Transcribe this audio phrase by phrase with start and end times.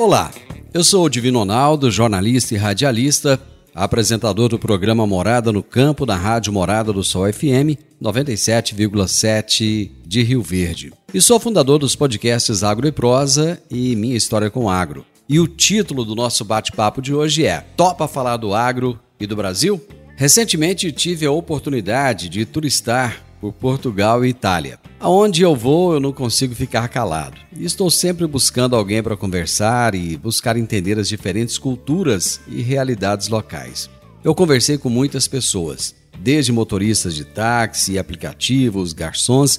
[0.00, 0.32] Olá,
[0.72, 3.38] eu sou o Divino Ronaldo, jornalista e radialista,
[3.74, 10.40] apresentador do programa Morada no Campo da Rádio Morada do Sol FM 97,7 de Rio
[10.40, 10.90] Verde.
[11.12, 15.04] E sou fundador dos podcasts Agro e Prosa e Minha História com Agro.
[15.28, 19.36] E o título do nosso bate-papo de hoje é Topa falar do agro e do
[19.36, 19.78] Brasil?
[20.16, 24.78] Recentemente tive a oportunidade de turistar por Portugal e Itália.
[24.98, 27.38] Aonde eu vou, eu não consigo ficar calado.
[27.56, 33.88] estou sempre buscando alguém para conversar e buscar entender as diferentes culturas e realidades locais.
[34.22, 39.58] Eu conversei com muitas pessoas, desde motoristas de táxi, aplicativos, garçons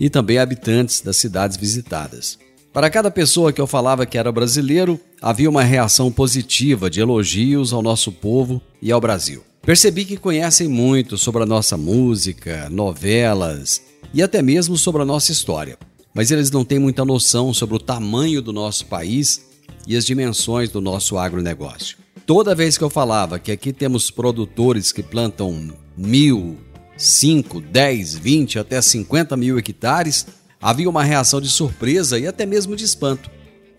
[0.00, 2.38] e também habitantes das cidades visitadas.
[2.72, 7.72] Para cada pessoa que eu falava que era brasileiro, havia uma reação positiva de elogios
[7.72, 9.42] ao nosso povo e ao Brasil.
[9.62, 15.32] Percebi que conhecem muito sobre a nossa música, novelas e até mesmo sobre a nossa
[15.32, 15.78] história,
[16.14, 19.44] mas eles não têm muita noção sobre o tamanho do nosso país
[19.86, 21.98] e as dimensões do nosso agronegócio.
[22.24, 26.56] Toda vez que eu falava que aqui temos produtores que plantam mil,
[26.96, 30.26] cinco, dez, vinte, até cinquenta mil hectares,
[30.60, 33.30] havia uma reação de surpresa e até mesmo de espanto.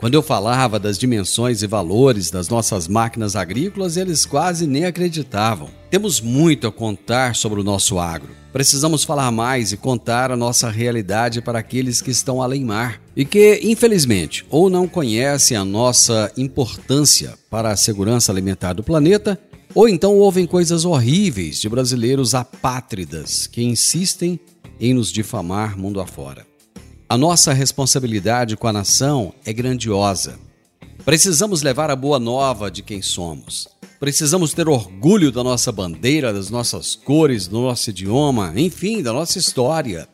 [0.02, 5.69] Quando eu falava das dimensões e valores das nossas máquinas agrícolas, eles quase nem acreditavam.
[5.91, 8.31] Temos muito a contar sobre o nosso agro.
[8.52, 13.23] Precisamos falar mais e contar a nossa realidade para aqueles que estão além mar e
[13.23, 19.39] que, infelizmente, ou não conhecem a nossa importância para a segurança alimentar do planeta,
[19.76, 24.39] ou então ouvem coisas horríveis de brasileiros apátridas que insistem
[24.80, 26.51] em nos difamar mundo afora.
[27.11, 30.39] A nossa responsabilidade com a nação é grandiosa.
[31.04, 33.67] Precisamos levar a boa nova de quem somos.
[33.99, 39.38] Precisamos ter orgulho da nossa bandeira, das nossas cores, do nosso idioma, enfim, da nossa
[39.38, 40.08] história.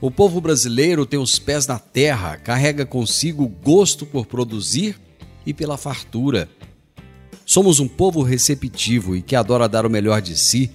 [0.00, 4.98] O povo brasileiro tem os pés na terra, carrega consigo o gosto por produzir
[5.46, 6.48] e pela fartura.
[7.46, 10.68] Somos um povo receptivo e que adora dar o melhor de si.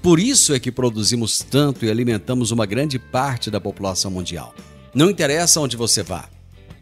[0.00, 4.54] Por isso é que produzimos tanto e alimentamos uma grande parte da população mundial.
[4.98, 6.28] Não interessa onde você vá.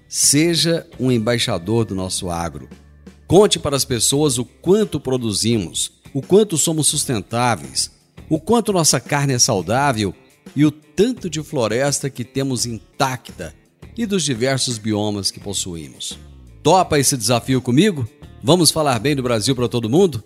[0.09, 2.67] Seja um embaixador do nosso agro.
[3.27, 7.91] Conte para as pessoas o quanto produzimos, o quanto somos sustentáveis,
[8.31, 10.15] o quanto nossa carne é saudável
[10.57, 13.55] e o tanto de floresta que temos intacta
[13.95, 16.19] e dos diversos biomas que possuímos.
[16.63, 18.09] Topa esse desafio comigo?
[18.43, 20.25] Vamos falar bem do Brasil para todo mundo?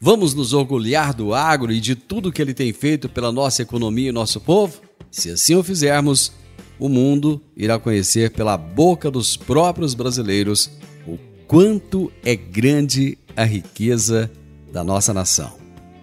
[0.00, 4.10] Vamos nos orgulhar do agro e de tudo que ele tem feito pela nossa economia
[4.10, 4.80] e nosso povo?
[5.10, 6.32] Se assim o fizermos,
[6.78, 10.70] o mundo irá conhecer pela boca dos próprios brasileiros
[11.06, 14.30] o quanto é grande a riqueza
[14.72, 15.52] da nossa nação.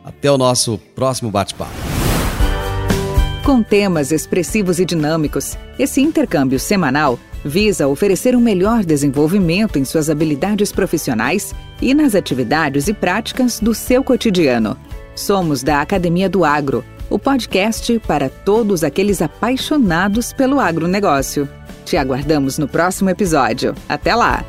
[0.03, 1.71] Até o nosso próximo bate-papo.
[3.43, 10.09] Com temas expressivos e dinâmicos, esse intercâmbio semanal visa oferecer um melhor desenvolvimento em suas
[10.09, 14.77] habilidades profissionais e nas atividades e práticas do seu cotidiano.
[15.15, 21.47] Somos da Academia do Agro o podcast para todos aqueles apaixonados pelo agronegócio.
[21.85, 23.75] Te aguardamos no próximo episódio.
[23.89, 24.43] Até lá!